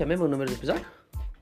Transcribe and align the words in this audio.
que 0.00 0.04
é 0.04 0.06
mesmo 0.06 0.24
o 0.24 0.28
número 0.28 0.50
do 0.50 0.56
episódio? 0.56 0.86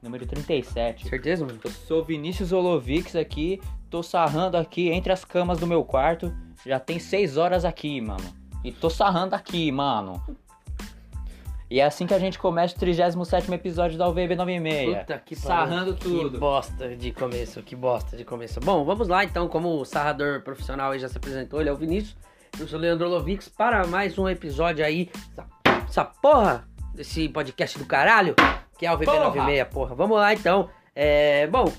Número 0.02 0.26
37. 0.26 1.08
Certeza, 1.08 1.46
mano? 1.46 1.60
Eu 1.62 1.70
sou 1.70 2.04
Vinícius 2.04 2.50
Olovics 2.50 3.14
aqui, 3.14 3.62
tô 3.88 4.02
sarrando 4.02 4.56
aqui 4.56 4.88
entre 4.88 5.12
as 5.12 5.24
camas 5.24 5.60
do 5.60 5.66
meu 5.66 5.84
quarto. 5.84 6.34
Já 6.66 6.80
tem 6.80 6.98
6 6.98 7.36
horas 7.36 7.64
aqui, 7.64 8.00
mano. 8.00 8.24
E 8.64 8.72
tô 8.72 8.90
sarrando 8.90 9.36
aqui, 9.36 9.70
mano. 9.70 10.20
E 11.70 11.78
é 11.78 11.84
assim 11.84 12.04
que 12.04 12.12
a 12.12 12.18
gente 12.18 12.36
começa 12.36 12.74
o 12.74 12.80
37 12.80 13.52
episódio 13.52 13.96
da 13.96 14.08
UVB 14.08 14.34
96. 14.34 14.98
Puta 14.98 15.18
que. 15.24 15.36
Sarrando 15.36 15.94
Que 15.94 16.00
tudo. 16.00 16.40
bosta 16.40 16.96
de 16.96 17.12
começo, 17.12 17.62
que 17.62 17.76
bosta 17.76 18.16
de 18.16 18.24
começo. 18.24 18.58
Bom, 18.58 18.84
vamos 18.84 19.06
lá 19.06 19.22
então, 19.22 19.46
como 19.46 19.80
o 19.80 19.84
sarrador 19.84 20.42
profissional 20.42 20.90
aí 20.90 20.98
já 20.98 21.08
se 21.08 21.16
apresentou, 21.16 21.60
ele 21.60 21.68
é 21.68 21.72
o 21.72 21.76
Vinícius. 21.76 22.16
Eu 22.58 22.66
sou 22.66 22.76
o 22.76 22.82
Leandro 22.82 23.08
Lovix 23.08 23.48
para 23.48 23.86
mais 23.86 24.18
um 24.18 24.28
episódio 24.28 24.84
aí, 24.84 25.08
essa, 25.30 25.46
essa 25.86 26.04
porra 26.04 26.67
desse 26.98 27.28
podcast 27.28 27.78
do 27.78 27.86
caralho, 27.86 28.34
que 28.76 28.84
é 28.84 28.92
o 28.92 28.98
VB96, 28.98 29.64
porra. 29.66 29.94
Vamos 29.94 30.18
lá 30.18 30.34
então. 30.34 30.68
É, 30.94 31.46
bom, 31.46 31.72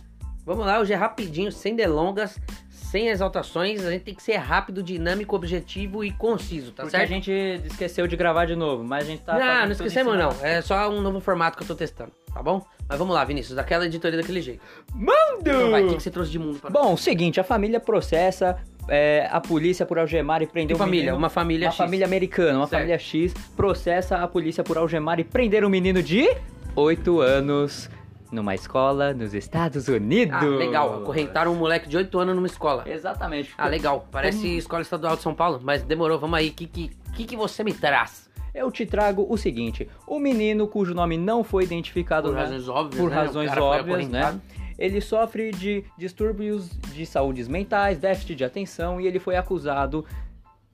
vamos 0.45 0.65
lá, 0.65 0.79
hoje 0.79 0.93
é 0.93 0.95
rapidinho, 0.95 1.51
sem 1.51 1.75
delongas, 1.75 2.39
sem 2.69 3.09
exaltações. 3.09 3.85
A 3.85 3.91
gente 3.91 4.03
tem 4.03 4.15
que 4.15 4.23
ser 4.23 4.37
rápido, 4.37 4.81
dinâmico, 4.81 5.35
objetivo 5.35 6.05
e 6.05 6.11
conciso, 6.11 6.71
tá 6.71 6.83
Porque 6.83 6.97
certo? 6.97 7.11
a 7.11 7.13
gente 7.13 7.31
esqueceu 7.65 8.07
de 8.07 8.15
gravar 8.15 8.45
de 8.45 8.55
novo, 8.55 8.81
mas 8.81 9.03
a 9.03 9.07
gente 9.07 9.21
tá. 9.23 9.33
não, 9.33 9.39
fazendo 9.39 9.55
não 9.55 9.61
tudo 9.63 9.71
esquecemos 9.73 10.15
em 10.15 10.17
não. 10.17 10.31
É 10.41 10.61
só 10.61 10.89
um 10.89 11.01
novo 11.01 11.19
formato 11.19 11.57
que 11.57 11.63
eu 11.63 11.67
tô 11.67 11.75
testando, 11.75 12.13
tá 12.33 12.41
bom? 12.41 12.65
Mas 12.87 12.97
vamos 12.97 13.13
lá, 13.13 13.25
Vinícius, 13.25 13.57
daquela 13.57 13.85
editoria 13.85 14.17
daquele 14.17 14.41
jeito. 14.41 14.63
Mando! 14.93 15.41
Então 15.41 15.71
vai, 15.71 15.83
o 15.83 15.89
que 15.89 15.95
que 15.97 16.03
você 16.03 16.09
trouxe 16.09 16.31
de 16.31 16.39
mundo 16.39 16.59
pra 16.59 16.69
Bom, 16.69 16.95
seguinte, 16.95 17.41
a 17.41 17.43
família 17.43 17.79
processa 17.79 18.57
é, 18.89 19.27
a 19.31 19.39
polícia 19.39 19.85
por 19.85 19.97
algemar 19.99 20.41
e 20.41 20.47
prender 20.47 20.75
Que 20.75 20.79
família? 20.79 21.05
menino. 21.05 21.17
Uma 21.17 21.29
família 21.29 21.67
uma 21.67 21.71
X. 21.71 21.77
família 21.77 22.05
americana, 22.05 22.57
uma 22.59 22.67
Certo. 22.67 22.81
família 22.81 22.99
X 22.99 23.33
processa 23.55 24.17
a 24.17 24.27
polícia 24.27 24.63
por 24.63 24.77
algemar 24.77 25.19
e 25.19 25.23
prender 25.23 25.63
um 25.65 25.69
menino 25.69 26.01
de 26.03 26.27
8 26.75 27.19
anos 27.21 27.89
numa 28.31 28.53
escola 28.53 29.13
nos 29.13 29.33
Estados 29.33 29.87
Unidos. 29.87 30.35
Ah, 30.39 30.45
legal. 30.45 31.01
Acorrentaram 31.01 31.51
um 31.51 31.55
moleque 31.55 31.89
de 31.89 31.97
8 31.97 32.19
anos 32.19 32.35
numa 32.35 32.47
escola. 32.47 32.83
Exatamente. 32.87 33.51
Ah, 33.57 33.67
legal. 33.67 34.07
Parece 34.11 34.55
Escola 34.57 34.81
Estadual 34.81 35.15
de 35.15 35.21
São 35.23 35.33
Paulo, 35.33 35.59
mas 35.63 35.81
demorou. 35.83 36.19
Vamos 36.19 36.37
aí. 36.37 36.49
O 36.49 36.53
que, 36.53 36.67
que, 36.67 36.91
que, 37.15 37.23
que 37.25 37.35
você 37.35 37.63
me 37.63 37.73
traz? 37.73 38.29
Eu 38.53 38.71
te 38.71 38.85
trago 38.85 39.25
o 39.29 39.37
seguinte: 39.37 39.87
o 40.07 40.19
menino 40.19 40.67
cujo 40.67 40.93
nome 40.93 41.17
não 41.17 41.43
foi 41.43 41.63
identificado 41.63 42.29
Por 42.29 42.35
na- 42.35 42.41
razões 42.41 42.67
óbvias, 42.69 43.01
por 43.01 43.09
né? 43.09 43.15
razões 43.15 43.57
óbvias, 43.57 44.09
né? 44.09 44.39
Ele 44.79 45.01
sofre 45.01 45.51
de 45.51 45.83
distúrbios 45.97 46.69
de 46.93 47.05
saúdes 47.05 47.47
mentais, 47.47 47.99
déficit 47.99 48.33
de 48.35 48.43
atenção 48.45 48.99
e 48.99 49.05
ele 49.05 49.19
foi 49.19 49.35
acusado 49.35 50.05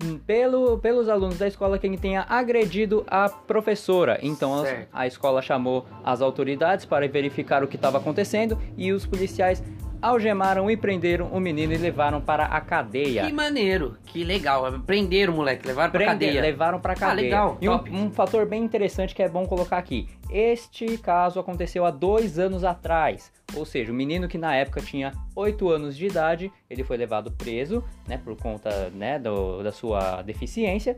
hum, 0.03 0.17
pelo, 0.20 0.78
pelos 0.78 1.09
alunos 1.09 1.38
da 1.39 1.47
escola 1.47 1.80
que 1.80 1.88
ele 1.88 1.97
tenha 1.97 2.25
agredido 2.30 3.03
a 3.08 3.28
professora. 3.30 4.20
Então 4.22 4.53
as- 4.53 4.67
a 4.94 5.08
escola 5.08 5.42
chamou 5.42 5.86
as 6.03 6.22
autoridades 6.22 6.86
para 6.86 7.08
verificar 7.08 7.64
o 7.64 7.67
que 7.67 7.75
estava 7.78 7.97
acontecendo 7.97 8.58
e 8.78 8.92
os 8.94 9.06
policiais 9.06 9.64
algemaram 10.01 10.69
e 10.69 10.77
prenderam 10.77 11.27
o 11.27 11.39
menino 11.39 11.73
e 11.73 11.77
levaram 11.77 12.21
para 12.21 12.45
a 12.45 12.61
cadeia. 12.61 13.25
Que 13.25 13.31
maneiro. 13.33 13.97
Que 14.05 14.23
legal. 14.23 14.79
Prenderam 14.81 15.33
o 15.33 15.35
moleque, 15.38 15.67
levaram 15.67 15.91
Prender- 15.91 16.09
cadeia. 16.29 16.41
levaram 16.41 16.79
pra 16.79 16.95
cadeia. 16.95 17.25
legal, 17.25 17.57
E 17.61 17.69
um, 17.69 18.05
um 18.05 18.11
fator 18.11 18.45
bem 18.45 18.63
interessante 18.63 19.13
que 19.16 19.23
é 19.23 19.29
bom 19.29 19.45
colocar 19.45 19.77
aqui. 19.77 20.07
Este 20.29 20.97
caso 20.97 21.39
aconteceu 21.39 21.85
há 21.85 21.91
dois 21.91 22.38
anos 22.39 22.63
atrás. 22.63 23.31
Ou 23.55 23.66
seja, 23.66 23.91
o 23.91 23.95
menino 23.95 24.27
que 24.27 24.38
na 24.38 24.55
época 24.55 24.81
tinha 24.81 25.11
8 25.35 25.69
anos 25.69 25.95
de 25.95 26.07
idade, 26.07 26.51
ele 26.69 26.83
foi 26.83 26.97
levado 26.97 27.31
preso, 27.31 27.83
né, 28.07 28.17
por 28.17 28.35
conta, 28.35 28.89
né, 28.89 29.19
do- 29.19 29.61
da 29.63 29.71
sua 29.71 30.21
deficiência. 30.23 30.97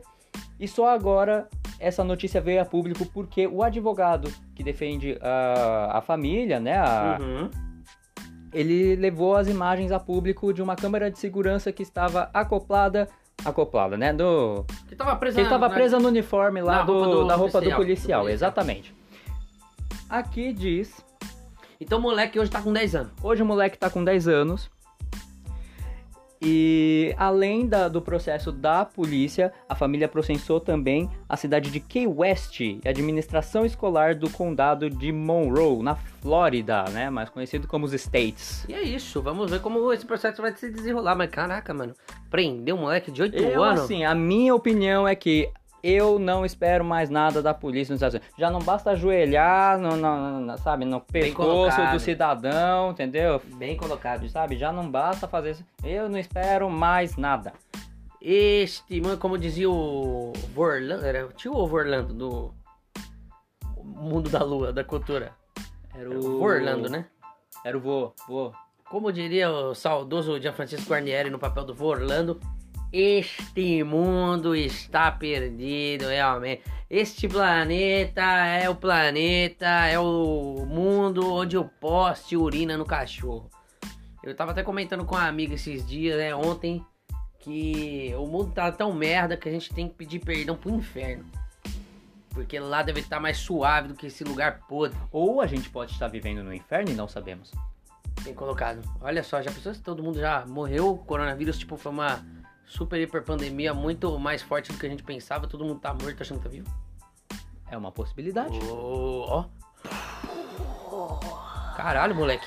E 0.58 0.66
só 0.66 0.88
agora 0.88 1.48
essa 1.78 2.02
notícia 2.02 2.40
veio 2.40 2.60
a 2.60 2.64
público 2.64 3.06
porque 3.06 3.46
o 3.46 3.62
advogado 3.62 4.32
que 4.54 4.62
defende 4.64 5.16
a, 5.20 5.98
a 5.98 6.00
família, 6.00 6.58
né, 6.58 6.76
a, 6.78 7.18
Uhum. 7.20 7.50
Ele 8.52 8.96
levou 8.96 9.36
as 9.36 9.48
imagens 9.48 9.92
a 9.92 9.98
público 10.00 10.52
de 10.52 10.62
uma 10.62 10.74
câmera 10.76 11.10
de 11.10 11.18
segurança 11.18 11.70
que 11.72 11.82
estava 11.82 12.30
acoplada, 12.32 13.08
acoplada, 13.44 13.96
né, 13.96 14.12
do 14.12 14.64
Que 14.88 14.96
tava 14.96 15.14
presa 15.16 15.34
que 15.36 15.40
ele 15.40 15.46
estava 15.48 15.68
na- 15.68 15.74
presa 15.74 15.98
no 15.98 16.08
uniforme 16.08 16.60
lá 16.60 16.76
na 16.78 16.82
do, 16.82 16.92
roupa 16.92 17.08
do 17.08 17.26
da 17.26 17.34
roupa 17.36 17.60
do 17.60 17.70
policial, 17.70 17.76
policial, 17.76 18.20
do 18.20 18.24
policial. 18.26 18.28
exatamente. 18.48 18.94
Aqui 20.08 20.52
diz, 20.52 21.04
Então 21.80 21.98
o 21.98 22.02
moleque 22.02 22.38
hoje 22.40 22.50
tá 22.50 22.60
com 22.62 22.72
10 22.72 22.94
anos. 22.96 23.12
hoje 23.22 23.42
o 23.42 23.46
moleque 23.46 23.78
tá 23.78 23.88
com 23.90 24.02
10 24.02 24.26
anos. 24.26 24.70
E 26.40 27.14
além 27.16 27.66
da- 27.66 27.88
do 27.88 28.00
processo 28.00 28.52
da 28.52 28.84
polícia, 28.84 29.52
a 29.68 29.74
família 29.74 30.06
processou 30.08 30.60
também 30.60 31.10
a 31.28 31.36
cidade 31.36 31.70
de 31.70 31.80
Key 31.80 32.06
West 32.06 32.60
e 32.60 32.80
a 32.84 32.90
administração 32.90 33.64
escolar 33.66 34.14
do 34.14 34.30
condado 34.30 34.88
de 34.88 35.10
Monroe, 35.12 35.82
na 35.82 35.96
Flórida, 35.96 36.84
né? 36.90 37.10
Mais 37.10 37.28
conhecido 37.28 37.66
como 37.66 37.84
os 37.86 37.92
States. 37.92 38.64
E 38.68 38.74
é 38.74 38.82
isso. 38.82 39.20
Vamos 39.20 39.50
ver 39.50 39.60
como 39.60 39.92
esse 39.92 40.06
processo 40.06 40.40
vai 40.40 40.54
se 40.54 40.70
desenrolar. 40.70 41.14
Mas 41.16 41.30
caraca, 41.30 41.74
mano. 41.74 41.94
Prender 42.30 42.74
um 42.74 42.78
moleque 42.78 43.10
de 43.10 43.22
8 43.22 43.36
Eu, 43.36 43.62
anos. 43.62 43.80
assim, 43.82 44.04
a 44.04 44.14
minha 44.14 44.54
opinião 44.54 45.06
é 45.08 45.14
que 45.14 45.50
eu 45.82 46.18
não 46.18 46.44
espero 46.44 46.84
mais 46.84 47.08
nada 47.10 47.40
da 47.42 47.52
polícia 47.54 47.92
nos 47.92 47.98
Estados 48.02 48.14
Unidos. 48.16 48.34
Já 48.38 48.50
não 48.50 48.60
basta 48.60 48.90
ajoelhar, 48.90 49.78
no, 49.78 49.96
no- 49.96 50.40
no- 50.40 50.58
sabe, 50.58 50.84
no 50.84 51.00
pescoço 51.00 51.76
do 51.92 52.00
cidadão, 52.00 52.90
entendeu? 52.90 53.40
Bem 53.56 53.76
colocado. 53.76 54.28
Sabe, 54.28 54.56
já 54.56 54.72
não 54.72 54.90
basta 54.90 55.26
fazer 55.28 55.50
isso. 55.52 55.64
Eu 55.84 56.08
não 56.08 56.18
espero 56.18 56.68
mais 56.70 57.16
nada. 57.16 57.52
Este, 58.20 59.00
mano, 59.00 59.16
como 59.18 59.38
dizia 59.38 59.70
o 59.70 60.32
Vorlando, 60.54 61.06
era 61.06 61.24
o 61.26 61.32
tio 61.32 61.52
ou 61.54 61.68
Vorlando 61.68 62.12
do 62.12 62.54
Mundo 63.84 64.28
da 64.28 64.42
Lua, 64.42 64.72
da 64.72 64.82
cultura? 64.84 65.32
Era 65.94 66.10
o 66.10 66.38
Vorlando, 66.38 66.88
né? 66.88 67.06
Era 67.64 67.76
o 67.76 67.80
vô, 67.80 68.12
vô. 68.26 68.52
Como 68.90 69.12
diria 69.12 69.50
o 69.50 69.74
saudoso 69.74 70.40
Gianfrancisco 70.40 70.88
Guarnieri 70.90 71.30
no 71.30 71.38
papel 71.38 71.64
do 71.64 71.74
Vorlando, 71.74 72.40
este 72.92 73.84
mundo 73.84 74.54
está 74.56 75.10
perdido, 75.10 76.06
realmente. 76.06 76.62
Este 76.88 77.28
planeta 77.28 78.22
é 78.22 78.68
o 78.70 78.74
planeta, 78.74 79.66
é 79.66 79.98
o 79.98 80.64
mundo 80.66 81.32
onde 81.32 81.58
o 81.58 81.64
poste 81.64 82.36
urina 82.36 82.78
no 82.78 82.86
cachorro. 82.86 83.50
Eu 84.22 84.34
tava 84.34 84.52
até 84.52 84.62
comentando 84.62 85.04
com 85.04 85.14
uma 85.14 85.26
amiga 85.26 85.54
esses 85.54 85.86
dias, 85.86 86.16
né, 86.16 86.34
ontem, 86.34 86.84
que 87.38 88.14
o 88.16 88.26
mundo 88.26 88.52
tá 88.52 88.72
tão 88.72 88.92
merda 88.92 89.36
que 89.36 89.48
a 89.48 89.52
gente 89.52 89.72
tem 89.72 89.88
que 89.88 89.94
pedir 89.94 90.20
perdão 90.20 90.56
pro 90.56 90.70
inferno. 90.70 91.26
Porque 92.30 92.58
lá 92.58 92.82
deve 92.82 93.00
estar 93.00 93.20
mais 93.20 93.36
suave 93.36 93.88
do 93.88 93.94
que 93.94 94.06
esse 94.06 94.24
lugar 94.24 94.60
podre. 94.66 94.98
Ou 95.12 95.40
a 95.40 95.46
gente 95.46 95.68
pode 95.68 95.92
estar 95.92 96.08
vivendo 96.08 96.42
no 96.42 96.54
inferno 96.54 96.90
e 96.90 96.94
não 96.94 97.08
sabemos. 97.08 97.52
Bem 98.22 98.32
colocado. 98.32 98.82
Olha 99.00 99.22
só, 99.22 99.42
já 99.42 99.50
pensou 99.50 99.74
se 99.74 99.82
todo 99.82 100.02
mundo 100.02 100.18
já 100.18 100.46
morreu? 100.46 100.90
O 100.90 100.98
coronavírus, 100.98 101.58
tipo, 101.58 101.76
foi 101.76 101.92
uma 101.92 102.24
super 102.68 103.00
hiper 103.00 103.22
pandemia 103.24 103.74
muito 103.74 104.18
mais 104.18 104.42
forte 104.42 104.70
do 104.70 104.78
que 104.78 104.86
a 104.86 104.88
gente 104.88 105.02
pensava. 105.02 105.46
Todo 105.46 105.64
mundo 105.64 105.80
tá 105.80 105.92
morto 105.92 106.20
achando 106.20 106.38
que 106.38 106.44
tá 106.44 106.50
vivo. 106.50 106.68
É 107.70 107.76
uma 107.76 107.90
possibilidade. 107.90 108.58
Ó. 108.70 109.44
Caralho, 111.76 112.14
moleque. 112.14 112.46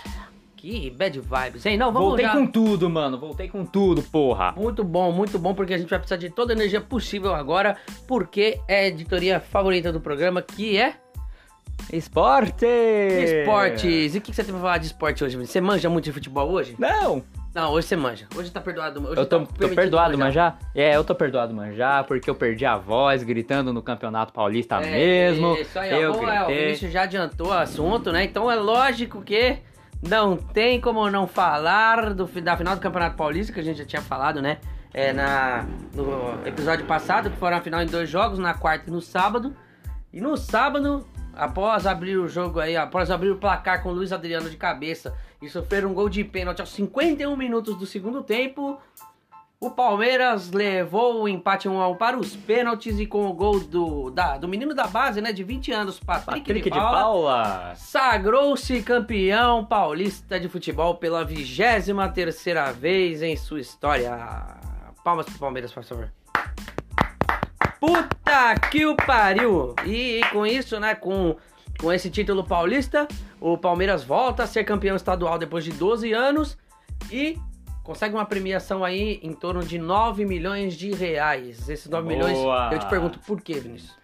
Que 0.55 0.91
bad 0.91 1.19
vibes, 1.19 1.65
hein? 1.65 1.75
Não, 1.75 1.91
vamos 1.91 2.09
Voltei 2.09 2.25
já. 2.25 2.33
com 2.33 2.45
tudo, 2.45 2.87
mano. 2.87 3.17
Voltei 3.19 3.49
com 3.49 3.65
tudo, 3.65 4.03
porra. 4.03 4.51
Muito 4.51 4.83
bom, 4.83 5.11
muito 5.11 5.39
bom, 5.39 5.55
porque 5.55 5.73
a 5.73 5.77
gente 5.77 5.89
vai 5.89 5.97
precisar 5.97 6.17
de 6.17 6.29
toda 6.29 6.53
a 6.53 6.55
energia 6.55 6.79
possível 6.79 7.33
agora, 7.33 7.77
porque 8.07 8.61
é 8.67 8.81
a 8.81 8.87
editoria 8.87 9.39
favorita 9.39 9.91
do 9.91 9.99
programa, 9.99 10.41
que 10.41 10.77
é 10.77 10.97
Esporte! 11.91 12.65
Esportes. 12.65 14.13
E 14.13 14.17
o 14.19 14.21
que 14.21 14.33
você 14.33 14.43
tem 14.43 14.53
pra 14.53 14.61
falar 14.61 14.77
de 14.77 14.85
esporte 14.85 15.23
hoje? 15.23 15.35
Você 15.35 15.59
manja 15.59 15.89
muito 15.89 16.05
de 16.05 16.11
futebol 16.11 16.49
hoje? 16.51 16.75
Não! 16.77 17.23
Não, 17.53 17.71
hoje 17.71 17.87
você 17.87 17.95
manja. 17.97 18.27
Hoje 18.35 18.49
tá 18.49 18.61
perdoado. 18.61 19.01
Hoje 19.05 19.19
Eu 19.19 19.25
tô, 19.25 19.39
tá 19.41 19.45
tô 19.59 19.69
perdoado 19.69 20.17
manjar. 20.17 20.53
manjar? 20.53 20.69
É, 20.73 20.95
eu 20.95 21.03
tô 21.03 21.13
perdoado 21.13 21.53
manjar, 21.53 22.05
porque 22.05 22.29
eu 22.29 22.35
perdi 22.35 22.65
a 22.65 22.77
voz 22.77 23.23
gritando 23.23 23.73
no 23.73 23.81
Campeonato 23.81 24.31
Paulista 24.31 24.75
É, 24.77 24.89
mesmo. 24.89 25.55
Isso 25.55 25.77
aí, 25.77 25.93
ó. 25.93 25.97
eu 25.97 26.13
Bom, 26.13 26.29
é, 26.29 26.43
o. 26.43 26.47
Vinícius 26.47 26.91
já 26.93 27.01
adiantou 27.03 27.47
o 27.47 27.53
assunto, 27.53 28.11
né? 28.11 28.23
Então 28.23 28.49
é 28.49 28.55
lógico 28.55 29.21
que 29.21 29.57
não 30.07 30.37
tem 30.37 30.79
como 30.79 31.09
não 31.09 31.27
falar 31.27 32.13
do, 32.13 32.25
da 32.41 32.55
final 32.55 32.75
do 32.75 32.81
Campeonato 32.81 33.17
Paulista, 33.17 33.51
que 33.51 33.59
a 33.59 33.63
gente 33.63 33.79
já 33.79 33.85
tinha 33.85 34.01
falado, 34.01 34.41
né? 34.41 34.57
É, 34.93 35.11
na, 35.11 35.65
no 35.93 36.45
episódio 36.45 36.85
passado, 36.85 37.29
que 37.29 37.37
foram 37.37 37.57
a 37.57 37.61
final 37.61 37.81
em 37.81 37.85
dois 37.85 38.09
jogos, 38.09 38.39
na 38.39 38.53
quarta 38.53 38.89
e 38.89 38.91
no 38.93 39.01
sábado. 39.01 39.53
E 40.13 40.19
no 40.21 40.35
sábado, 40.37 41.05
após 41.41 41.87
abrir 41.87 42.17
o 42.17 42.27
jogo 42.27 42.59
aí, 42.59 42.77
após 42.77 43.09
abrir 43.09 43.31
o 43.31 43.35
placar 43.35 43.81
com 43.81 43.89
o 43.89 43.93
Luiz 43.93 44.11
Adriano 44.11 44.47
de 44.47 44.55
cabeça 44.55 45.17
e 45.41 45.49
sofrer 45.49 45.83
um 45.87 45.93
gol 45.93 46.07
de 46.07 46.23
pênalti 46.23 46.59
aos 46.59 46.69
51 46.69 47.35
minutos 47.35 47.75
do 47.75 47.87
segundo 47.87 48.21
tempo, 48.21 48.79
o 49.59 49.71
Palmeiras 49.71 50.51
levou 50.51 51.23
o 51.23 51.27
empate 51.27 51.67
1 51.67 51.81
a 51.81 51.87
1 51.87 51.95
para 51.95 52.15
os 52.15 52.35
pênaltis 52.35 52.99
e 52.99 53.07
com 53.07 53.25
o 53.25 53.33
gol 53.33 53.59
do, 53.59 54.11
da, 54.11 54.37
do 54.37 54.47
menino 54.47 54.75
da 54.75 54.85
base, 54.85 55.19
né, 55.19 55.33
de 55.33 55.43
20 55.43 55.71
anos, 55.71 55.99
Patrick, 55.99 56.41
Patrick 56.41 56.69
de 56.69 56.69
de 56.69 56.79
Paula, 56.79 57.01
Paula. 57.01 57.73
sagrou-se 57.75 58.83
campeão 58.83 59.65
paulista 59.65 60.39
de 60.39 60.47
futebol 60.47 60.93
pela 60.93 61.25
23 61.25 61.87
terceira 62.13 62.71
vez 62.71 63.23
em 63.23 63.35
sua 63.35 63.59
história. 63.59 64.15
Palmas 65.03 65.25
pro 65.25 65.39
Palmeiras, 65.39 65.71
por 65.71 65.83
favor. 65.83 66.11
Puta 67.81 68.53
que 68.69 68.85
o 68.85 68.95
pariu! 68.95 69.75
E 69.85 70.21
com 70.31 70.45
isso, 70.45 70.79
né, 70.79 70.93
com, 70.95 71.35
Com 71.79 71.91
esse 71.91 72.11
título 72.11 72.43
paulista, 72.43 73.07
o 73.39 73.57
Palmeiras 73.57 74.03
volta 74.03 74.43
a 74.43 74.47
ser 74.47 74.63
campeão 74.63 74.95
estadual 74.95 75.39
depois 75.39 75.63
de 75.63 75.71
12 75.71 76.13
anos 76.13 76.55
e 77.11 77.39
consegue 77.83 78.13
uma 78.13 78.25
premiação 78.25 78.83
aí 78.83 79.19
em 79.23 79.33
torno 79.33 79.63
de 79.63 79.79
9 79.79 80.23
milhões 80.25 80.75
de 80.75 80.91
reais. 80.91 81.67
Esses 81.67 81.89
9 81.89 82.03
Boa. 82.07 82.15
milhões, 82.29 82.71
eu 82.71 82.77
te 82.77 82.85
pergunto 82.87 83.17
por 83.19 83.41
quê, 83.41 83.53
Vinícius? 83.59 83.99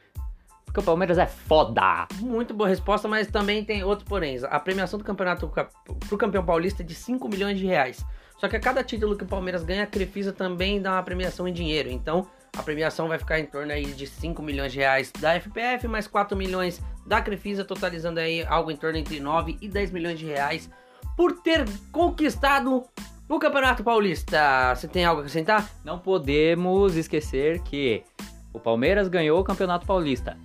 Porque 0.65 0.79
o 0.79 0.83
Palmeiras 0.83 1.19
é 1.19 1.27
foda. 1.27 2.07
Muito 2.19 2.51
boa 2.55 2.67
resposta, 2.67 3.07
mas 3.07 3.27
também 3.27 3.63
tem 3.63 3.83
outros 3.83 4.07
poréns. 4.09 4.43
A 4.43 4.59
premiação 4.59 4.97
do 4.97 5.05
campeonato 5.05 5.47
ca- 5.49 5.69
pro 6.09 6.17
campeão 6.17 6.43
paulista 6.43 6.81
é 6.81 6.85
de 6.85 6.95
5 6.95 7.29
milhões 7.29 7.59
de 7.59 7.65
reais. 7.67 8.03
Só 8.37 8.47
que 8.47 8.55
a 8.55 8.59
cada 8.59 8.83
título 8.83 9.15
que 9.15 9.23
o 9.23 9.27
Palmeiras 9.27 9.63
ganha, 9.63 9.83
a 9.83 9.87
Crefisa 9.87 10.33
também 10.33 10.81
dá 10.81 10.93
uma 10.93 11.03
premiação 11.03 11.47
em 11.47 11.53
dinheiro. 11.53 11.89
Então, 11.89 12.27
a 12.57 12.63
premiação 12.63 13.07
vai 13.07 13.19
ficar 13.19 13.39
em 13.39 13.45
torno 13.45 13.71
aí 13.71 13.85
de 13.85 14.07
5 14.07 14.41
milhões 14.41 14.71
de 14.71 14.79
reais 14.79 15.11
da 15.11 15.39
FPF, 15.39 15.87
mais 15.87 16.07
4 16.07 16.35
milhões 16.35 16.81
da 17.05 17.21
Crefisa, 17.21 17.63
totalizando 17.63 18.19
aí 18.19 18.43
algo 18.47 18.71
em 18.71 18.75
torno 18.75 18.97
entre 18.97 19.19
9 19.19 19.57
e 19.61 19.67
10 19.67 19.91
milhões 19.91 20.17
de 20.17 20.25
reais 20.25 20.69
por 21.15 21.33
ter 21.41 21.65
conquistado 21.91 22.83
o 23.29 23.39
Campeonato 23.39 23.83
Paulista. 23.83 24.73
Você 24.75 24.87
tem 24.87 25.05
algo 25.05 25.21
a 25.21 25.23
acrescentar? 25.23 25.69
Não 25.85 25.99
podemos 25.99 26.95
esquecer 26.95 27.59
que 27.61 28.03
o 28.51 28.59
Palmeiras 28.59 29.07
ganhou 29.07 29.39
o 29.39 29.43
Campeonato 29.43 29.85
Paulista. 29.85 30.35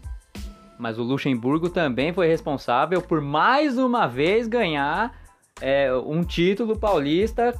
Mas 0.79 0.99
o 0.99 1.03
Luxemburgo 1.03 1.71
também 1.71 2.13
foi 2.13 2.27
responsável 2.27 3.01
por 3.01 3.23
mais 3.23 3.79
uma 3.79 4.07
vez 4.07 4.47
ganhar 4.47 5.17
é, 5.61 5.95
um 5.95 6.23
título 6.23 6.79
paulista 6.79 7.55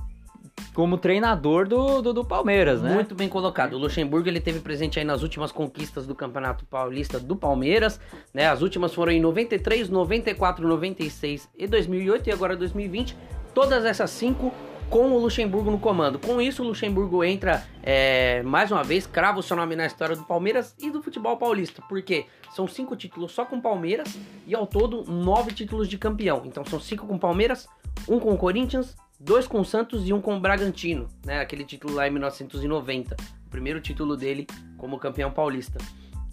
como 0.75 0.97
treinador 0.97 1.67
do, 1.69 2.01
do, 2.01 2.13
do 2.13 2.25
Palmeiras, 2.25 2.83
né? 2.83 2.95
Muito 2.95 3.15
bem 3.15 3.29
colocado. 3.29 3.75
O 3.75 3.79
Luxemburgo 3.79 4.29
ele 4.29 4.41
teve 4.41 4.61
presente 4.61 4.99
aí 4.99 5.05
nas 5.05 5.23
últimas 5.23 5.53
conquistas 5.53 6.07
do 6.07 6.15
Campeonato 6.15 6.65
Paulista 6.65 7.19
do 7.19 7.37
Palmeiras, 7.37 8.01
né? 8.33 8.49
As 8.49 8.63
últimas 8.63 8.95
foram 8.95 9.13
em 9.13 9.21
93, 9.21 9.89
94, 9.89 10.67
96 10.67 11.49
e 11.57 11.67
2008 11.67 12.29
e 12.29 12.33
agora 12.33 12.57
2020. 12.57 13.17
Todas 13.55 13.85
essas 13.85 14.11
cinco 14.11 14.53
com 14.93 15.11
o 15.11 15.19
Luxemburgo 15.19 15.71
no 15.71 15.79
comando. 15.79 16.19
Com 16.19 16.39
isso, 16.39 16.63
o 16.63 16.67
Luxemburgo 16.67 17.25
entra 17.25 17.67
é, 17.83 18.43
mais 18.43 18.71
uma 18.71 18.85
vez, 18.85 19.07
crava 19.07 19.39
o 19.39 19.43
seu 19.43 19.57
nome 19.57 19.75
na 19.75 19.87
história 19.87 20.15
do 20.15 20.23
Palmeiras 20.23 20.77
e 20.79 20.91
do 20.91 21.03
futebol 21.03 21.35
paulista. 21.39 21.83
Porque 21.89 22.27
são 22.55 22.69
cinco 22.69 22.95
títulos 22.95 23.33
só 23.33 23.47
com 23.47 23.59
Palmeiras 23.59 24.19
e 24.47 24.55
ao 24.55 24.67
todo 24.67 25.11
nove 25.11 25.53
títulos 25.53 25.89
de 25.89 25.97
campeão. 25.97 26.43
Então 26.45 26.63
são 26.67 26.79
cinco 26.79 27.07
com 27.07 27.17
Palmeiras, 27.17 27.67
um 28.07 28.21
com 28.21 28.37
Corinthians, 28.37 28.95
dois 29.25 29.47
com 29.47 29.61
o 29.61 29.65
Santos 29.65 30.07
e 30.09 30.13
um 30.13 30.21
com 30.21 30.37
o 30.37 30.41
Bragantino, 30.41 31.09
né? 31.25 31.41
Aquele 31.41 31.65
título 31.65 31.95
lá 31.95 32.07
em 32.07 32.11
1990, 32.11 33.17
o 33.47 33.51
primeiro 33.51 33.81
título 33.81 34.17
dele 34.17 34.47
como 34.77 34.99
campeão 34.99 35.31
paulista. 35.31 35.79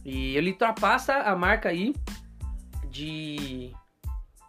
E 0.04 0.36
ele 0.36 0.52
ultrapassa 0.52 1.18
a 1.18 1.36
marca 1.36 1.70
aí 1.70 1.96
de 2.90 3.72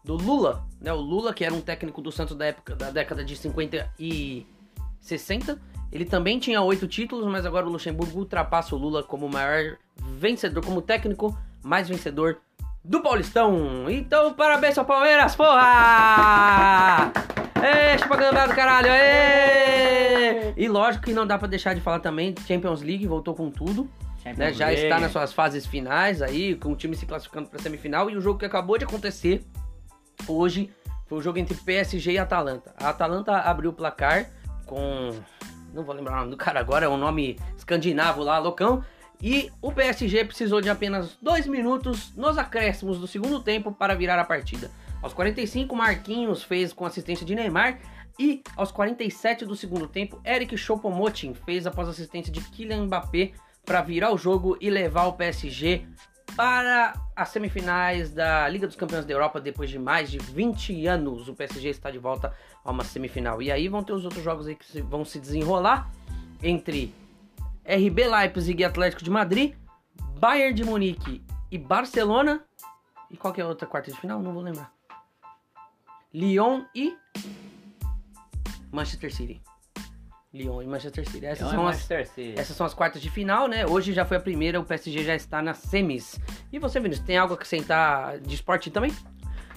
do 0.03 0.17
Lula, 0.17 0.67
né? 0.81 0.93
O 0.93 1.01
Lula, 1.01 1.35
que 1.35 1.45
era 1.45 1.55
um 1.55 1.61
técnico 1.61 2.01
do 2.01 2.11
Santos 2.11 2.35
da 2.37 2.47
época 2.47 2.75
da 2.75 2.91
década 2.91 3.23
de 3.23 3.37
50 3.37 3.91
e 3.99 4.47
60. 5.01 5.61
Ele 5.93 6.05
também 6.05 6.39
tinha 6.39 6.63
oito 6.63 6.87
títulos, 6.87 7.27
mas 7.27 7.45
agora 7.45 7.67
o 7.67 7.71
Luxemburgo 7.71 8.21
ultrapassa 8.21 8.75
o 8.75 8.79
Lula 8.79 9.03
como 9.03 9.29
maior 9.29 9.77
vencedor, 9.97 10.65
como 10.65 10.81
técnico 10.81 11.37
mais 11.63 11.89
vencedor 11.89 12.39
do 12.83 13.03
Paulistão. 13.03 13.91
Então, 13.91 14.33
parabéns 14.33 14.79
ao 14.79 14.85
Palmeiras, 14.85 15.35
porra! 15.35 17.13
Chupa 18.01 18.17
gambá 18.17 18.47
do 18.47 18.55
caralho, 18.55 18.89
ê! 18.89 20.55
E 20.57 20.69
lógico 20.69 21.05
que 21.05 21.13
não 21.13 21.27
dá 21.27 21.37
pra 21.39 21.47
deixar 21.47 21.75
de 21.75 21.81
falar 21.81 22.01
também, 22.01 22.35
Champions 22.47 22.83
League 22.83 23.07
voltou 23.07 23.35
com 23.35 23.51
tudo, 23.51 23.89
né? 24.37 24.53
Já 24.53 24.73
está 24.73 24.99
nas 24.99 25.13
suas 25.13 25.33
fases 25.33 25.67
finais 25.67 26.23
aí, 26.23 26.55
com 26.55 26.73
o 26.73 26.77
time 26.77 26.97
se 26.97 27.07
classificando 27.07 27.49
pra 27.49 27.59
semifinal. 27.61 28.11
E 28.11 28.17
o 28.17 28.21
jogo 28.21 28.39
que 28.39 28.47
acabou 28.47 28.79
de 28.79 28.85
acontecer 28.85 29.45
hoje 30.27 30.71
foi 31.07 31.19
o 31.19 31.23
jogo 31.23 31.39
entre 31.39 31.55
PSG 31.55 32.13
e 32.13 32.19
Atalanta. 32.19 32.75
A 32.79 32.89
Atalanta 32.91 33.37
abriu 33.37 33.71
o 33.71 33.73
placar 33.73 34.31
com. 34.67 35.11
Não 35.73 35.85
vou 35.85 35.95
lembrar 35.95 36.15
o 36.15 36.17
nome 36.21 36.31
do 36.31 36.37
cara 36.37 36.59
agora, 36.59 36.87
é 36.87 36.89
um 36.89 36.97
nome 36.97 37.39
escandinavo 37.57 38.23
lá, 38.23 38.39
loucão. 38.39 38.83
E 39.23 39.51
o 39.61 39.71
PSG 39.71 40.25
precisou 40.25 40.61
de 40.61 40.71
apenas 40.71 41.19
dois 41.21 41.47
minutos 41.47 42.15
nos 42.17 42.39
acréscimos 42.39 42.99
do 42.99 43.07
segundo 43.07 43.41
tempo 43.41 43.71
para 43.71 43.95
virar 43.95 44.19
a 44.19 44.25
partida. 44.25 44.71
Aos 45.03 45.15
45, 45.15 45.75
Marquinhos 45.75 46.43
fez 46.43 46.73
com 46.73 46.85
assistência 46.85 47.25
de 47.25 47.35
Neymar. 47.35 47.79
E 48.19 48.43
aos 48.55 48.71
47 48.71 49.47
do 49.47 49.57
segundo 49.57 49.89
tempo, 49.89 50.21
Eric 50.25 50.57
Choupo-Moting 50.57 51.33
fez 51.33 51.67
após 51.67 51.89
assistência 51.89 52.31
de 52.31 52.41
Kylian 52.41 52.85
Mbappé 52.85 53.33
para 53.65 53.81
virar 53.81 54.13
o 54.13 54.19
jogo 54.19 54.59
e 54.61 54.69
levar 54.69 55.07
o 55.07 55.15
PSG 55.15 55.87
para 56.37 56.93
as 57.17 57.29
semifinais 57.31 58.13
da 58.13 58.49
Liga 58.49 58.67
dos 58.67 58.77
Campeões 58.77 59.05
da 59.05 59.13
Europa 59.13 59.41
depois 59.41 59.71
de 59.71 59.79
mais 59.79 60.11
de 60.11 60.19
20 60.19 60.87
anos. 60.87 61.29
O 61.29 61.35
PSG 61.35 61.71
está 61.71 61.91
de 61.91 61.99
volta 61.99 62.35
a 62.65 62.71
uma 62.71 62.85
semifinal. 62.85 63.41
E 63.41 63.51
aí 63.51 63.69
vão 63.69 63.83
ter 63.83 63.93
os 63.93 64.05
outros 64.05 64.23
jogos 64.23 64.47
que 64.47 64.83
vão 64.83 65.05
se 65.05 65.19
desenrolar 65.19 65.91
entre 66.43 66.95
RB 67.65 68.07
Leipzig 68.07 68.61
e 68.61 68.65
Atlético 68.65 69.03
de 69.03 69.11
Madrid, 69.11 69.55
Bayern 70.19 70.55
de 70.55 70.65
Munique 70.65 71.23
e 71.51 71.57
Barcelona. 71.57 72.45
E 73.11 73.17
qual 73.17 73.35
é 73.37 73.41
a 73.41 73.47
outra 73.47 73.67
quarta 73.67 73.91
de 73.91 73.99
final? 73.99 74.23
Não 74.23 74.33
vou 74.33 74.43
lembrar. 74.43 74.80
Lyon 76.13 76.65
e 76.75 76.97
Manchester 78.73 79.15
City. 79.15 79.41
Lyon 80.33 80.63
e 80.63 80.67
Manchester 80.67 81.09
City. 81.09 81.27
Essas 81.27 81.51
são 81.51 81.59
as 81.61 81.75
Manchester 81.75 82.07
City. 82.09 82.35
essas 82.39 82.57
são 82.57 82.67
as 82.67 82.75
quartas 82.75 83.01
de 83.01 83.11
final, 83.11 83.49
né? 83.49 83.67
Hoje 83.67 83.93
já 83.93 84.05
foi 84.05 84.17
a 84.17 84.21
primeira, 84.21 84.61
o 84.61 84.65
PSG 84.65 85.05
já 85.05 85.15
está 85.15 85.41
nas 85.43 85.59
semis. 85.59 86.21
E 86.53 86.59
você, 86.59 86.81
Vinícius, 86.81 87.07
tem 87.07 87.17
algo 87.17 87.35
a 87.35 87.37
acrescentar 87.37 88.19
de 88.19 88.35
esporte 88.35 88.71
também? 88.71 88.93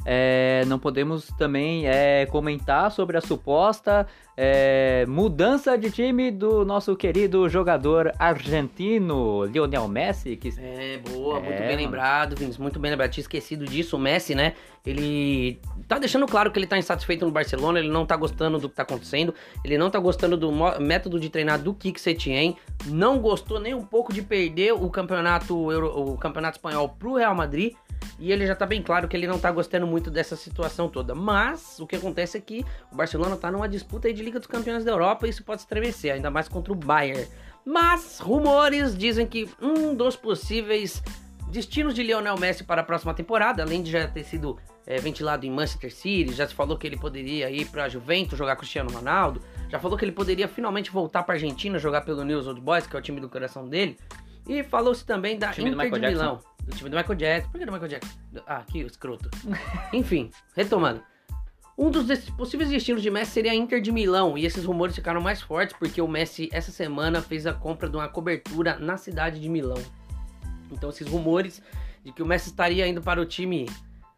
É, 0.05 0.63
não 0.67 0.77
podemos 0.77 1.27
também 1.37 1.87
é, 1.87 2.25
comentar 2.25 2.91
sobre 2.91 3.17
a 3.17 3.21
suposta 3.21 4.05
é, 4.35 5.05
mudança 5.07 5.77
de 5.77 5.91
time 5.91 6.31
do 6.31 6.65
nosso 6.65 6.95
querido 6.95 7.47
jogador 7.47 8.11
argentino 8.17 9.45
Lionel 9.45 9.87
Messi, 9.87 10.35
que 10.35 10.53
É, 10.57 10.97
boa, 10.97 11.37
É, 11.37 11.41
muito 11.41 11.59
bem 11.59 11.67
mano. 11.69 11.77
lembrado, 11.77 12.35
Vinícius, 12.35 12.57
muito 12.57 12.79
bem 12.79 12.91
lembrado. 12.91 13.11
Tinha 13.11 13.21
esquecido 13.21 13.65
disso, 13.65 13.95
o 13.95 13.99
Messi, 13.99 14.33
né? 14.33 14.53
Ele 14.85 15.59
tá 15.87 15.97
deixando 15.97 16.25
claro 16.25 16.51
que 16.51 16.59
ele 16.59 16.67
tá 16.67 16.77
insatisfeito 16.77 17.25
no 17.25 17.31
Barcelona, 17.31 17.79
ele 17.79 17.89
não 17.89 18.05
tá 18.05 18.17
gostando 18.17 18.57
do 18.59 18.67
que 18.67 18.75
tá 18.75 18.83
acontecendo, 18.83 19.33
ele 19.63 19.77
não 19.77 19.89
tá 19.89 19.97
gostando 19.99 20.35
do 20.35 20.51
método 20.81 21.19
de 21.19 21.29
treinar 21.29 21.61
do 21.61 21.73
Kik 21.73 22.01
Setien, 22.01 22.57
não 22.87 23.19
gostou 23.19 23.59
nem 23.59 23.73
um 23.73 23.85
pouco 23.85 24.11
de 24.11 24.21
perder 24.21 24.73
o 24.73 24.89
campeonato, 24.89 25.55
o 25.55 26.17
campeonato 26.17 26.57
espanhol 26.57 26.89
pro 26.89 27.15
Real 27.15 27.33
Madrid. 27.35 27.73
E 28.19 28.31
ele 28.31 28.45
já 28.45 28.55
tá 28.55 28.65
bem 28.65 28.81
claro 28.81 29.07
que 29.07 29.15
ele 29.15 29.27
não 29.27 29.39
tá 29.39 29.51
gostando 29.51 29.87
muito 29.87 30.09
dessa 30.09 30.35
situação 30.35 30.89
toda. 30.89 31.13
Mas 31.13 31.79
o 31.79 31.87
que 31.87 31.95
acontece 31.95 32.37
é 32.37 32.41
que 32.41 32.65
o 32.91 32.95
Barcelona 32.95 33.35
tá 33.35 33.51
numa 33.51 33.67
disputa 33.67 34.11
de 34.11 34.23
Liga 34.23 34.39
dos 34.39 34.47
Campeões 34.47 34.83
da 34.83 34.91
Europa 34.91 35.25
e 35.25 35.29
isso 35.29 35.43
pode 35.43 35.61
estremecer, 35.61 36.13
ainda 36.13 36.29
mais 36.29 36.47
contra 36.47 36.71
o 36.71 36.75
Bayern. 36.75 37.27
Mas 37.65 38.19
rumores 38.19 38.97
dizem 38.97 39.25
que 39.25 39.49
um 39.61 39.95
dos 39.95 40.15
possíveis 40.15 41.01
destinos 41.49 41.93
de 41.93 42.01
Lionel 42.01 42.37
Messi 42.37 42.63
para 42.63 42.81
a 42.81 42.83
próxima 42.83 43.13
temporada, 43.13 43.61
além 43.61 43.83
de 43.83 43.91
já 43.91 44.07
ter 44.07 44.23
sido 44.23 44.57
é, 44.85 44.99
ventilado 44.99 45.45
em 45.45 45.51
Manchester 45.51 45.93
City, 45.93 46.33
já 46.33 46.47
se 46.47 46.53
falou 46.53 46.77
que 46.77 46.87
ele 46.87 46.97
poderia 46.97 47.49
ir 47.49 47.65
para 47.65 47.85
a 47.85 47.89
Juventus 47.89 48.37
jogar 48.37 48.55
com 48.55 48.61
Cristiano 48.61 48.91
Ronaldo, 48.91 49.41
já 49.69 49.79
falou 49.79 49.97
que 49.97 50.03
ele 50.03 50.11
poderia 50.11 50.47
finalmente 50.47 50.91
voltar 50.91 51.23
para 51.23 51.35
Argentina 51.35 51.77
jogar 51.77 52.01
pelo 52.01 52.23
News 52.23 52.47
Old 52.47 52.59
Boys, 52.59 52.87
que 52.87 52.95
é 52.95 52.99
o 52.99 53.01
time 53.01 53.21
do 53.21 53.29
coração 53.29 53.67
dele. 53.67 53.97
E 54.47 54.63
falou-se 54.63 55.05
também 55.05 55.37
da 55.37 55.51
Time 55.51 55.71
do 55.71 55.75
Inter 55.75 55.85
de 55.85 55.91
Michael 55.95 56.11
Milão, 56.11 56.39
do 56.63 56.75
time 56.75 56.89
do 56.89 56.97
Michael 56.97 57.15
Jackson. 57.15 57.51
Por 57.51 57.59
que 57.59 57.65
do 57.65 57.71
Michael 57.71 57.89
Jackson? 57.89 58.17
Ah, 58.45 58.63
que 58.69 58.79
escroto. 58.79 59.29
Enfim, 59.93 60.29
retomando. 60.55 61.01
Um 61.77 61.89
dos 61.89 62.05
desses 62.05 62.29
possíveis 62.29 62.69
destinos 62.69 63.01
de 63.01 63.09
Messi 63.09 63.31
seria 63.31 63.51
a 63.51 63.55
Inter 63.55 63.81
de 63.81 63.91
Milão, 63.91 64.37
e 64.37 64.45
esses 64.45 64.63
rumores 64.63 64.95
ficaram 64.95 65.19
mais 65.19 65.41
fortes 65.41 65.75
porque 65.77 66.01
o 66.01 66.07
Messi 66.07 66.49
essa 66.51 66.71
semana 66.71 67.21
fez 67.21 67.47
a 67.47 67.53
compra 67.53 67.89
de 67.89 67.95
uma 67.95 68.07
cobertura 68.07 68.77
na 68.77 68.95
cidade 68.95 69.39
de 69.39 69.49
Milão. 69.49 69.81
Então 70.71 70.89
esses 70.89 71.07
rumores 71.07 71.63
de 72.03 72.11
que 72.11 72.21
o 72.21 72.25
Messi 72.25 72.49
estaria 72.49 72.87
indo 72.87 73.01
para 73.01 73.19
o 73.19 73.25
time 73.25 73.67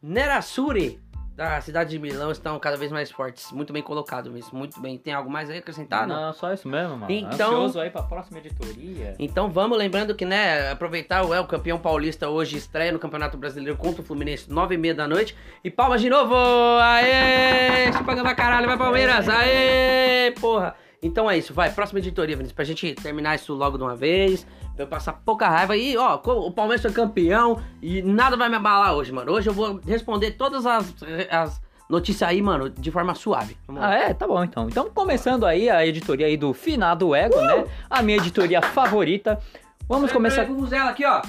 Nerazzurri 0.02 1.00
da 1.36 1.60
cidade 1.60 1.90
de 1.90 2.00
Milão 2.00 2.32
estão 2.32 2.58
cada 2.60 2.78
vez 2.78 2.92
mais 2.92 3.12
fortes. 3.12 3.52
Muito 3.52 3.74
bem 3.74 3.84
colocado, 3.84 4.32
mesmo. 4.32 4.58
Muito 4.58 4.80
bem. 4.80 4.98
Tem 4.98 5.14
algo 5.14 5.30
mais 5.30 5.50
aí 5.50 5.58
a 5.58 5.60
acrescentar? 5.60 6.08
Não. 6.08 6.16
não, 6.28 6.34
só 6.34 6.54
isso 6.54 6.68
mesmo, 6.68 6.96
mano. 6.96 7.12
Então- 7.12 7.50
Ansioso 7.56 7.80
aí 7.82 7.90
pra 7.90 8.04
próxima 8.04 8.40
editoria. 8.40 9.16
Então 9.20 9.50
vamos 9.50 9.78
lembrando 9.78 10.16
que, 10.16 10.24
né, 10.24 10.72
aproveitar 10.72 11.26
o 11.26 11.34
El 11.34 11.46
campeão 11.46 11.78
paulista 11.78 12.30
hoje 12.30 12.56
estreia 12.58 12.92
no 12.92 13.00
Campeonato 13.00 13.38
Brasileiro 13.38 13.78
contra 13.78 14.02
o 14.02 14.06
Fluminense, 14.06 14.50
9 14.50 14.76
e 14.76 14.78
meia 14.78 14.96
da 14.96 15.08
noite. 15.08 15.36
E 15.62 15.70
palmas 15.70 16.02
de 16.02 16.10
novo! 16.10 16.34
Aê! 16.82 17.92
Chupa 17.92 18.16
pra 18.16 18.34
caralho, 18.36 18.68
vai 18.68 18.78
Palmeiras! 18.78 19.28
Aê! 19.28 20.32
Porra! 20.40 20.76
Então 21.06 21.30
é 21.30 21.38
isso, 21.38 21.54
vai, 21.54 21.72
próxima 21.72 22.00
editoria, 22.00 22.36
Vinícius, 22.36 22.56
pra 22.56 22.66
gente 22.66 22.96
terminar 22.96 23.36
isso 23.36 23.54
logo 23.54 23.78
de 23.78 23.84
uma 23.84 23.96
vez, 23.96 24.46
pra 24.74 24.86
eu 24.86 24.88
passar 24.88 25.14
pouca 25.14 25.48
raiva. 25.48 25.78
E, 25.78 25.96
ó, 25.96 26.16
o 26.16 26.52
Palmeiras 26.52 26.82
foi 26.82 26.92
campeão 26.92 27.62
e 27.80 28.02
nada 28.02 28.36
vai 28.36 28.50
me 28.50 28.56
abalar 28.56 28.96
hoje, 28.96 29.12
mano. 29.12 29.32
Hoje 29.32 29.48
eu 29.48 29.54
vou 29.54 29.80
responder 29.86 30.32
todas 30.32 30.66
as, 30.66 30.96
as 31.30 31.62
notícias 31.88 32.28
aí, 32.28 32.42
mano, 32.42 32.72
de 32.72 32.90
forma 32.90 33.14
suave. 33.14 33.56
Vamos 33.68 33.84
lá. 33.84 33.90
Ah, 33.90 33.94
é? 33.94 34.14
Tá 34.16 34.28
bom, 34.28 34.44
então. 34.44 34.68
Então, 34.68 34.90
começando 34.90 35.46
aí 35.46 35.70
a 35.70 35.86
editoria 35.86 36.26
aí 36.26 36.36
do 36.36 36.54
Finado 36.54 37.14
Ego, 37.14 37.40
né? 37.40 37.66
A 37.88 38.02
minha 38.02 38.18
editoria 38.18 38.60
favorita. 38.60 39.40
Vamos 39.88 40.12
começar... 40.12 40.46
Vamos 40.46 40.74
ela 40.74 40.90
aqui, 40.90 41.06
ó. 41.06 41.22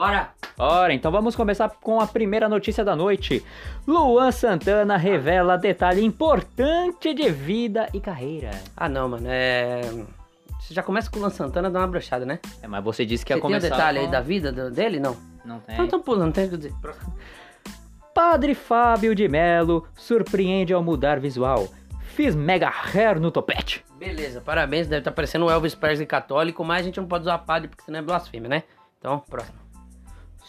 Bora! 0.00 0.30
Ora, 0.56 0.94
então 0.94 1.12
vamos 1.12 1.36
começar 1.36 1.68
com 1.68 2.00
a 2.00 2.06
primeira 2.06 2.48
notícia 2.48 2.82
da 2.82 2.96
noite. 2.96 3.44
Luan 3.86 4.32
Santana 4.32 4.96
revela 4.96 5.58
detalhe 5.58 6.02
importante 6.02 7.12
de 7.12 7.28
vida 7.28 7.86
e 7.92 8.00
carreira. 8.00 8.50
Ah, 8.74 8.88
não, 8.88 9.10
mano, 9.10 9.26
é... 9.28 9.82
Você 10.58 10.72
já 10.72 10.82
começa 10.82 11.10
com 11.10 11.18
o 11.18 11.20
Luan 11.20 11.28
Santana, 11.28 11.68
dá 11.68 11.80
uma 11.80 11.86
brochada, 11.86 12.24
né? 12.24 12.38
É, 12.62 12.66
mas 12.66 12.82
você 12.82 13.04
disse 13.04 13.26
que 13.26 13.34
Você 13.34 13.38
ia 13.38 13.42
tem 13.42 13.50
o 13.50 13.54
começar 13.54 13.76
detalhe 13.76 13.98
com... 13.98 14.04
aí 14.06 14.10
da 14.10 14.22
vida 14.22 14.70
dele? 14.70 14.98
Não. 14.98 15.18
Não 15.44 15.60
tem. 15.60 15.74
Então, 15.74 15.84
então 15.84 16.00
pula, 16.00 16.24
não 16.24 16.32
tem 16.32 16.46
o 16.46 16.48
que 16.48 16.56
dizer. 16.56 16.72
Padre 18.14 18.54
Fábio 18.54 19.14
de 19.14 19.28
Melo 19.28 19.86
surpreende 19.98 20.72
ao 20.72 20.82
mudar 20.82 21.20
visual. 21.20 21.68
Fiz 22.14 22.34
mega 22.34 22.70
hair 22.70 23.20
no 23.20 23.30
topete. 23.30 23.84
Beleza, 23.98 24.40
parabéns. 24.40 24.88
Deve 24.88 25.00
estar 25.00 25.12
parecendo 25.12 25.44
o 25.44 25.50
Elvis 25.50 25.74
Presley 25.74 26.06
católico, 26.06 26.64
mas 26.64 26.80
a 26.80 26.84
gente 26.84 26.98
não 26.98 27.06
pode 27.06 27.24
usar 27.24 27.36
padre 27.36 27.68
porque 27.68 27.84
senão 27.84 27.98
é 27.98 28.02
blasfêmia, 28.02 28.48
né? 28.48 28.62
Então, 28.98 29.18
próximo. 29.28 29.59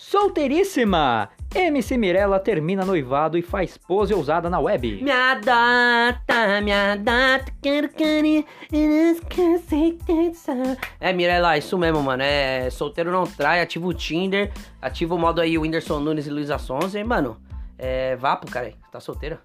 Solteiríssima! 0.02 1.30
MC 1.54 1.96
Mirella 1.96 2.40
termina 2.40 2.84
noivado 2.84 3.38
e 3.38 3.42
faz 3.44 3.78
pose 3.78 4.12
ousada 4.12 4.50
na 4.50 4.60
web. 4.60 5.00
Minha 5.00 5.36
data, 5.36 6.60
minha 6.60 6.96
data, 6.96 7.54
quero 7.62 7.88
querer, 7.88 8.44
É, 11.00 11.14
Mirella, 11.14 11.56
isso 11.56 11.78
mesmo, 11.78 12.02
mano. 12.02 12.24
É 12.24 12.68
solteiro 12.72 13.12
não 13.12 13.26
trai, 13.26 13.62
ativa 13.62 13.86
o 13.86 13.94
Tinder, 13.94 14.52
ativa 14.82 15.14
o 15.14 15.20
modo 15.20 15.40
aí 15.40 15.56
o 15.56 15.62
Whindersson 15.62 16.00
Nunes 16.00 16.26
e 16.26 16.32
Luísa 16.32 16.58
Sonza, 16.58 17.00
e, 17.00 17.04
mano, 17.04 17.40
é 17.78 18.16
vapo, 18.16 18.50
cara. 18.50 18.68
aí. 18.68 18.76
Tá 18.92 19.00
solteira? 19.00 19.40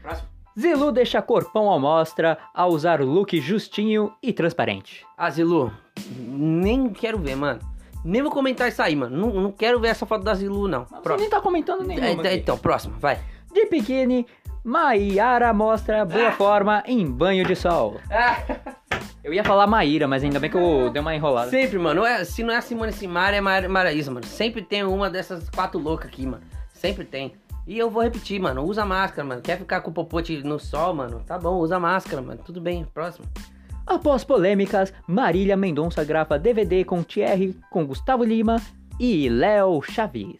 Próximo. 0.00 0.28
Zilu 0.58 0.90
deixa 0.90 1.20
corpão 1.20 1.70
à 1.70 1.78
mostra 1.78 2.38
ao 2.54 2.70
usar 2.70 3.02
look 3.02 3.38
justinho 3.38 4.14
e 4.22 4.32
transparente. 4.32 5.04
Ah, 5.16 5.28
Zilu, 5.28 5.70
nem 6.16 6.88
quero 6.88 7.18
ver, 7.18 7.36
mano. 7.36 7.60
Nem 8.04 8.22
vou 8.22 8.30
comentar 8.30 8.68
isso 8.68 8.80
aí, 8.82 8.94
mano. 8.96 9.16
Não, 9.16 9.40
não 9.42 9.52
quero 9.52 9.78
ver 9.80 9.88
essa 9.88 10.06
foto 10.06 10.24
da 10.24 10.34
Zilu, 10.34 10.68
não. 10.68 10.84
Você 10.84 10.94
Próximo. 11.02 11.20
nem 11.20 11.30
tá 11.30 11.40
comentando 11.40 11.82
nenhuma. 11.84 12.26
É, 12.26 12.34
então, 12.36 12.56
próximo, 12.56 12.94
vai. 12.98 13.18
De 13.52 13.66
biquíni, 13.66 14.26
Maiara 14.64 15.52
mostra 15.52 16.04
boa 16.04 16.30
forma 16.32 16.82
em 16.86 17.06
banho 17.10 17.44
de 17.44 17.56
sol. 17.56 17.96
Eu 19.22 19.32
ia 19.34 19.44
falar 19.44 19.66
Maíra, 19.66 20.06
mas 20.06 20.22
ainda 20.24 20.38
bem 20.40 20.50
que 20.50 20.56
eu 20.56 20.90
dei 20.90 21.00
uma 21.02 21.14
enrolada. 21.14 21.50
Sempre, 21.50 21.78
mano. 21.78 22.04
É, 22.04 22.24
se 22.24 22.42
não 22.42 22.52
é 22.52 22.56
a 22.56 22.60
Simone 22.62 22.92
Simara, 22.92 23.36
é 23.36 23.40
Mara- 23.40 23.68
Maraísa, 23.68 24.10
mano. 24.10 24.24
Sempre 24.26 24.62
tem 24.62 24.84
uma 24.84 25.10
dessas 25.10 25.48
quatro 25.50 25.78
loucas 25.78 26.08
aqui, 26.08 26.26
mano. 26.26 26.42
Sempre 26.72 27.04
tem. 27.04 27.32
E 27.66 27.78
eu 27.78 27.90
vou 27.90 28.02
repetir, 28.02 28.40
mano. 28.40 28.64
Usa 28.64 28.84
máscara, 28.86 29.26
mano. 29.26 29.42
Quer 29.42 29.58
ficar 29.58 29.82
com 29.82 29.90
o 29.90 29.92
popote 29.94 30.42
no 30.42 30.58
sol, 30.58 30.94
mano? 30.94 31.22
Tá 31.26 31.36
bom, 31.38 31.56
usa 31.56 31.78
máscara, 31.78 32.22
mano. 32.22 32.40
Tudo 32.44 32.60
bem. 32.60 32.86
Próximo. 32.94 33.26
Após 33.88 34.22
polêmicas, 34.22 34.92
Marília 35.06 35.56
Mendonça 35.56 36.04
grava 36.04 36.38
DVD 36.38 36.84
com 36.84 37.02
Thierry, 37.02 37.58
com 37.70 37.86
Gustavo 37.86 38.22
Lima 38.22 38.60
e 39.00 39.30
Léo 39.30 39.80
Chaves. 39.82 40.36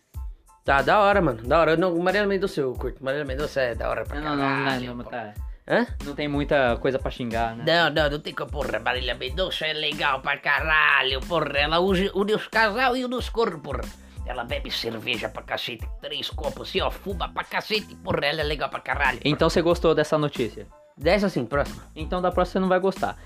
Tá, 0.67 0.83
da 0.83 0.99
hora, 1.01 1.23
mano. 1.23 1.43
Da 1.49 1.59
hora. 1.59 1.77
Não, 1.79 1.97
Mariana 1.99 2.27
Mendonça 2.27 2.61
eu 2.61 2.75
curto. 2.75 3.03
Mariana 3.03 3.25
Mendonça 3.25 3.61
é 3.63 3.75
da 3.75 3.89
hora 3.89 4.05
pra 4.05 4.21
Não, 4.21 4.37
não, 4.37 4.43
caralho. 4.65 4.87
não, 4.89 4.95
não, 4.97 5.05
pô. 5.05 5.11
tá. 5.11 5.33
Hã? 5.67 5.87
Não 6.05 6.15
tem 6.15 6.29
muita 6.29 6.77
coisa 6.77 6.99
pra 6.99 7.11
xingar, 7.11 7.57
né? 7.57 7.65
Não, 7.67 7.91
não, 7.91 8.11
não 8.11 8.19
tem 8.21 8.35
como, 8.35 8.51
porra. 8.51 8.79
Marília 8.79 9.15
Mendonça 9.15 9.65
é 9.67 9.73
legal 9.73 10.21
pra 10.21 10.37
caralho, 10.37 11.21
porra. 11.21 11.57
Ela 11.57 11.81
une, 11.81 12.11
une 12.15 12.35
os 12.35 12.47
casal 12.49 12.95
e 12.99 13.05
une 13.05 13.15
os 13.15 13.31
corpos, 13.31 13.63
porra. 13.63 13.81
Ela 14.27 14.45
bebe 14.45 14.71
cerveja 14.71 15.31
pra 15.31 15.43
cacete, 15.43 15.89
três 16.03 16.29
copos 16.29 16.69
assim, 16.69 16.83
ó, 16.83 16.91
fuma 16.91 17.31
pra 17.33 17.45
cacete, 17.45 17.95
porra. 17.97 18.27
Ela 18.27 18.43
é 18.43 18.45
legal 18.45 18.69
pra 18.69 18.81
caralho. 18.81 19.21
Então 19.25 19.49
você 19.49 19.63
gostou 19.63 19.95
dessa 19.95 20.19
notícia? 20.19 20.67
Dessa 20.99 21.27
assim, 21.27 21.47
próxima. 21.47 21.83
Então 21.97 22.21
da 22.21 22.31
próxima 22.31 22.53
você 22.55 22.59
não 22.61 22.69
vai 22.69 22.79
gostar. 22.81 23.17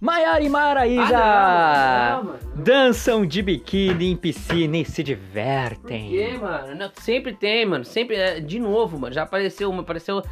Maiara 0.00 0.42
e 0.42 0.48
Maraísa 0.48 1.16
Ah, 1.18 2.20
não, 2.22 2.24
não, 2.24 2.32
mano. 2.32 2.62
dançam 2.62 3.24
de 3.26 3.40
biquíni 3.40 4.10
em 4.12 4.16
piscina 4.16 4.76
e 4.76 4.84
se 4.84 4.96
Por 5.02 5.04
divertem. 5.04 6.10
quê, 6.10 6.38
mano? 6.40 6.74
Não, 6.74 6.90
sempre 7.00 7.32
tem, 7.32 7.64
mano. 7.64 7.84
Sempre, 7.84 8.16
é, 8.16 8.40
de 8.40 8.58
novo, 8.58 8.98
mano. 8.98 9.14
Já 9.14 9.22
apareceu 9.22 9.70
uma, 9.70 9.80
apareceu 9.80 10.22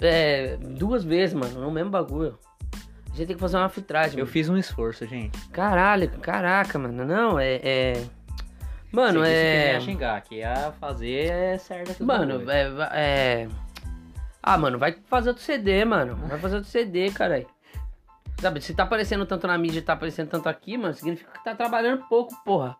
é, 0.00 0.56
duas 0.58 1.04
vezes, 1.04 1.34
mano, 1.34 1.60
no 1.60 1.70
mesmo 1.70 1.90
bagulho. 1.90 2.38
A 3.12 3.16
gente 3.16 3.26
tem 3.26 3.36
que 3.36 3.40
fazer 3.40 3.58
uma 3.58 3.68
filtragem. 3.68 4.12
Eu 4.18 4.24
mano. 4.24 4.32
fiz 4.32 4.48
um 4.48 4.56
esforço, 4.56 5.04
gente. 5.06 5.38
Caralho, 5.48 6.08
caraca, 6.20 6.78
mano. 6.78 7.04
Não, 7.04 7.38
é. 7.38 7.60
é... 7.62 8.04
Mano, 8.92 9.20
Você 9.20 9.26
disse 9.28 9.40
que 9.40 9.46
é. 9.46 9.72
ia 9.74 9.80
xingar, 9.80 10.20
que 10.22 10.34
ia 10.36 10.72
fazer 10.80 11.30
é 11.30 11.58
certo. 11.58 12.04
Mano, 12.04 12.42
é, 12.50 12.70
é. 12.92 13.48
Ah, 14.42 14.56
mano, 14.56 14.78
vai 14.78 14.96
fazer 15.08 15.28
outro 15.28 15.44
CD, 15.44 15.84
mano. 15.84 16.16
Vai 16.26 16.38
fazer 16.38 16.56
outro 16.56 16.70
CD, 16.70 17.10
caralho. 17.10 17.46
Sabe, 18.40 18.60
se 18.62 18.72
tá 18.72 18.84
aparecendo 18.84 19.26
tanto 19.26 19.46
na 19.46 19.58
mídia 19.58 19.80
e 19.80 19.82
tá 19.82 19.92
aparecendo 19.92 20.28
tanto 20.30 20.48
aqui, 20.48 20.78
mano, 20.78 20.94
significa 20.94 21.30
que 21.30 21.44
tá 21.44 21.54
trabalhando 21.54 22.04
pouco, 22.08 22.34
porra. 22.42 22.74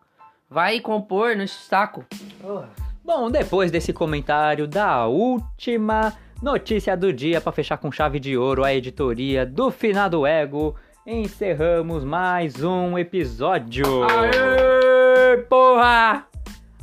Vai 0.49 0.79
compor 0.79 1.35
nesse 1.35 1.53
saco. 1.53 2.03
Bom, 3.05 3.29
depois 3.29 3.69
desse 3.69 3.93
comentário 3.93 4.67
da 4.67 5.05
última 5.05 6.13
notícia 6.41 6.97
do 6.97 7.13
dia 7.13 7.39
pra 7.39 7.51
fechar 7.51 7.77
com 7.77 7.91
chave 7.91 8.19
de 8.19 8.35
ouro 8.35 8.63
a 8.63 8.73
editoria 8.73 9.45
do 9.45 9.69
Finado 9.69 10.25
Ego, 10.25 10.75
encerramos 11.05 12.03
mais 12.03 12.63
um 12.63 12.97
episódio. 12.97 13.85
Aê, 14.05 15.37
porra! 15.43 16.25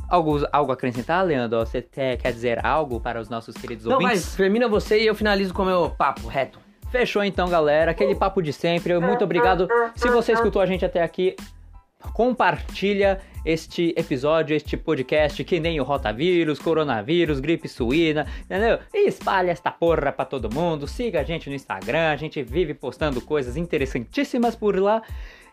Algo, 0.07 0.39
algo 0.53 0.71
acrescentar, 0.71 1.23
Leandro? 1.25 1.59
Você 1.59 1.81
quer 1.81 2.31
dizer 2.31 2.65
algo 2.65 2.99
para 3.01 3.19
os 3.19 3.29
nossos 3.29 3.55
queridos 3.55 3.85
Não, 3.85 3.95
ouvintes? 3.95 4.25
mas 4.25 4.35
termina 4.35 4.69
você 4.69 5.01
e 5.01 5.05
eu 5.05 5.13
finalizo 5.13 5.53
com 5.53 5.63
o 5.63 5.65
meu 5.65 5.89
papo 5.89 6.27
reto. 6.29 6.68
Fechou 6.91 7.23
então, 7.23 7.49
galera. 7.49 7.91
Aquele 7.91 8.15
papo 8.15 8.41
de 8.41 8.51
sempre. 8.51 8.97
Muito 8.99 9.23
obrigado. 9.23 9.67
Se 9.95 10.09
você 10.09 10.33
escutou 10.33 10.61
a 10.61 10.65
gente 10.65 10.83
até 10.83 11.03
aqui, 11.03 11.35
compartilha 12.13 13.19
este 13.45 13.93
episódio, 13.95 14.55
este 14.55 14.75
podcast, 14.75 15.43
que 15.43 15.59
nem 15.59 15.79
o 15.79 15.83
rotavírus, 15.83 16.59
coronavírus, 16.59 17.39
gripe 17.39 17.67
suína, 17.67 18.27
entendeu? 18.43 18.79
E 18.93 19.07
espalha 19.07 19.51
esta 19.51 19.71
porra 19.71 20.11
pra 20.11 20.25
todo 20.25 20.53
mundo. 20.53 20.87
Siga 20.87 21.21
a 21.21 21.23
gente 21.23 21.49
no 21.49 21.55
Instagram. 21.55 22.11
A 22.11 22.15
gente 22.15 22.41
vive 22.41 22.73
postando 22.73 23.21
coisas 23.21 23.55
interessantíssimas 23.55 24.55
por 24.55 24.77
lá. 24.77 25.01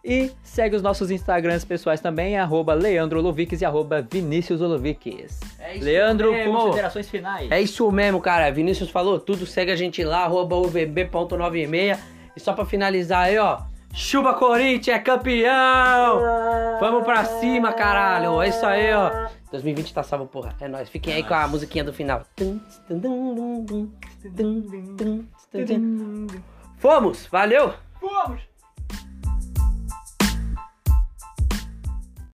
E 0.08 0.30
segue 0.40 0.76
os 0.76 0.82
nossos 0.82 1.10
Instagrams 1.10 1.64
pessoais 1.64 2.00
também, 2.00 2.38
arroba 2.38 2.72
Leandro 2.74 3.18
Oloviques 3.18 3.60
e 3.60 3.64
arroba 3.64 4.06
Vinícius 4.08 4.60
Oloviques. 4.60 5.40
É 5.58 5.74
isso 5.74 5.84
Leandro, 5.84 6.30
mesmo. 6.30 6.52
considerações 6.56 7.10
finais. 7.10 7.50
É 7.50 7.60
isso 7.60 7.90
mesmo, 7.90 8.20
cara. 8.20 8.48
Vinícius 8.52 8.88
falou 8.88 9.18
tudo. 9.18 9.44
Segue 9.44 9.72
a 9.72 9.76
gente 9.76 10.04
lá, 10.04 10.22
arroba 10.22 10.54
uvb.96. 10.54 11.98
E 12.36 12.40
só 12.40 12.52
pra 12.52 12.64
finalizar 12.64 13.24
aí, 13.24 13.36
ó. 13.36 13.62
Chupa 13.92 14.34
Corinthians, 14.34 14.96
é 14.96 15.00
campeão! 15.00 16.20
Vamos 16.78 17.02
pra 17.02 17.24
cima, 17.24 17.72
caralho! 17.72 18.40
É 18.42 18.48
isso 18.48 18.64
aí, 18.64 18.92
ó. 18.94 19.28
2020 19.50 19.92
tá 19.92 20.02
salvo, 20.04 20.26
porra. 20.26 20.54
É 20.60 20.68
nóis. 20.68 20.88
Fiquem 20.88 21.14
aí 21.14 21.24
com 21.24 21.34
a 21.34 21.48
musiquinha 21.48 21.82
do 21.82 21.92
final. 21.92 22.22
Fomos! 26.78 27.26
Valeu! 27.26 27.74
Vamos! 28.00 28.55